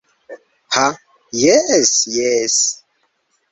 Ha 0.75 0.85
jes... 1.41 1.93
jes... 2.17 2.59